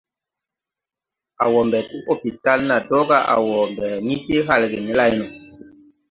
[1.43, 5.11] A wɔɔ ɓɛ ti lɔpital na dɔga a wɔ ɓɛ ni je halge ne lay
[5.19, 5.25] no.